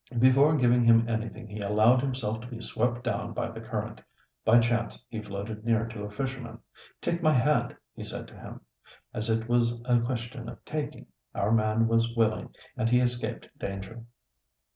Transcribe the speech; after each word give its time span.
Before 0.17 0.55
giving 0.57 0.83
him 0.83 1.07
anything 1.07 1.45
he 1.47 1.59
allowed 1.59 2.01
himself 2.01 2.41
to 2.41 2.47
be 2.47 2.59
swept 2.59 3.03
down 3.03 3.33
by 3.33 3.51
the 3.51 3.61
current. 3.61 4.01
By 4.43 4.57
chance 4.59 5.05
he 5.09 5.21
floated 5.21 5.63
near 5.63 5.85
to 5.89 6.01
a 6.05 6.09
fisherman: 6.09 6.57
'Take 7.01 7.21
my 7.21 7.33
hand!' 7.33 7.75
he 7.93 8.03
said 8.03 8.27
to 8.29 8.33
him. 8.33 8.61
As 9.13 9.29
it 9.29 9.47
was 9.47 9.79
a 9.85 10.01
question 10.01 10.49
of 10.49 10.65
taking, 10.65 11.05
our 11.35 11.51
man 11.51 11.87
was 11.87 12.15
willing, 12.15 12.49
and 12.75 12.89
he 12.89 12.99
escaped 12.99 13.47
danger." 13.59 14.03